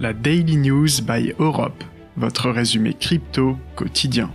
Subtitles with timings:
[0.00, 1.82] la Daily News by Europe,
[2.16, 4.30] votre résumé crypto quotidien.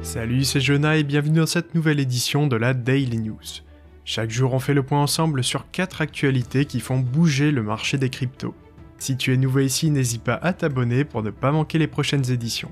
[0.00, 3.62] Salut, c'est Jonah et bienvenue dans cette nouvelle édition de la Daily News.
[4.04, 7.98] Chaque jour, on fait le point ensemble sur 4 actualités qui font bouger le marché
[7.98, 8.54] des cryptos.
[8.98, 12.30] Si tu es nouveau ici, n'hésite pas à t'abonner pour ne pas manquer les prochaines
[12.30, 12.70] éditions.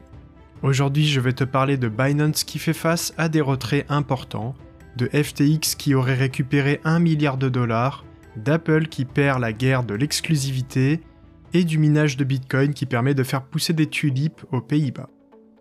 [0.63, 4.55] Aujourd'hui, je vais te parler de Binance qui fait face à des retraits importants,
[4.97, 8.05] de FTX qui aurait récupéré 1 milliard de dollars,
[8.43, 11.01] d'Apple qui perd la guerre de l'exclusivité,
[11.55, 15.09] et du minage de Bitcoin qui permet de faire pousser des tulipes aux Pays-Bas.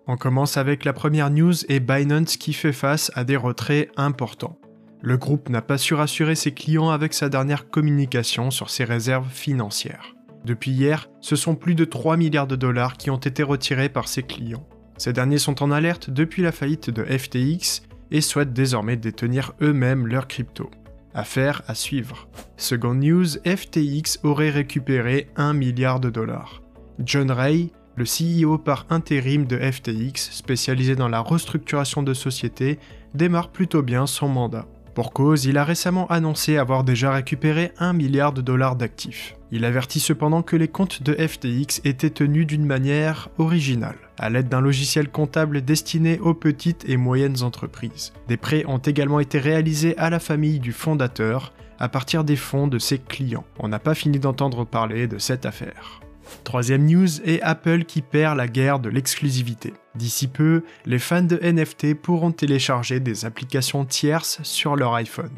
[0.08, 4.58] On commence avec la première news et Binance qui fait face à des retraits importants.
[5.02, 9.30] Le groupe n'a pas su rassurer ses clients avec sa dernière communication sur ses réserves
[9.30, 10.16] financières.
[10.45, 14.08] Depuis hier, ce sont plus de 3 milliards de dollars qui ont été retirés par
[14.08, 14.67] ses clients.
[14.98, 20.08] Ces derniers sont en alerte depuis la faillite de FTX et souhaitent désormais détenir eux-mêmes
[20.08, 20.72] leurs cryptos.
[21.13, 22.27] Affaire à suivre.
[22.57, 26.61] Seconde news, FTX aurait récupéré 1 milliard de dollars.
[26.99, 32.80] John Ray, le CEO par intérim de FTX, spécialisé dans la restructuration de sociétés,
[33.14, 34.67] démarre plutôt bien son mandat.
[34.98, 39.36] Pour cause, il a récemment annoncé avoir déjà récupéré 1 milliard de dollars d'actifs.
[39.52, 44.50] Il avertit cependant que les comptes de FTX étaient tenus d'une manière originale, à l'aide
[44.50, 48.12] d'un logiciel comptable destiné aux petites et moyennes entreprises.
[48.28, 52.67] Des prêts ont également été réalisés à la famille du fondateur à partir des fonds
[52.67, 53.45] de ses clients.
[53.59, 56.02] On n'a pas fini d'entendre parler de cette affaire.
[56.44, 59.73] Troisième news est Apple qui perd la guerre de l'exclusivité.
[59.95, 65.31] D'ici peu, les fans de NFT pourront télécharger des applications tierces sur leur iPhone.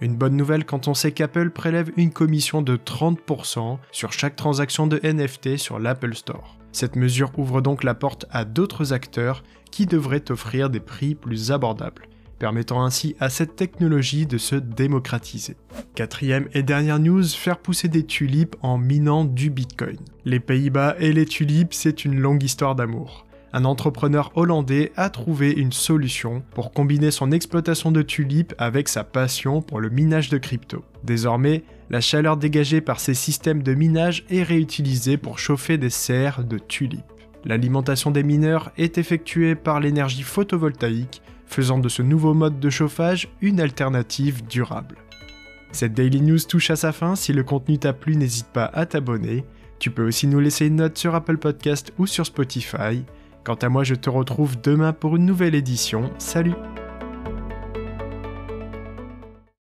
[0.00, 4.86] Une bonne nouvelle quand on sait qu'Apple prélève une commission de 30% sur chaque transaction
[4.86, 6.56] de NFT sur l'Apple Store.
[6.72, 11.50] Cette mesure ouvre donc la porte à d'autres acteurs qui devraient offrir des prix plus
[11.50, 15.56] abordables permettant ainsi à cette technologie de se démocratiser.
[15.94, 19.98] Quatrième et dernière news, faire pousser des tulipes en minant du Bitcoin.
[20.24, 23.26] Les Pays-Bas et les tulipes, c'est une longue histoire d'amour.
[23.52, 29.04] Un entrepreneur hollandais a trouvé une solution pour combiner son exploitation de tulipes avec sa
[29.04, 30.84] passion pour le minage de crypto.
[31.02, 36.44] Désormais, la chaleur dégagée par ces systèmes de minage est réutilisée pour chauffer des serres
[36.44, 37.00] de tulipes.
[37.46, 43.28] L'alimentation des mineurs est effectuée par l'énergie photovoltaïque faisant de ce nouveau mode de chauffage
[43.40, 44.96] une alternative durable.
[45.72, 48.86] Cette Daily News touche à sa fin, si le contenu t'a plu n'hésite pas à
[48.86, 49.44] t'abonner,
[49.78, 53.04] tu peux aussi nous laisser une note sur Apple Podcast ou sur Spotify.
[53.44, 56.54] Quant à moi je te retrouve demain pour une nouvelle édition, salut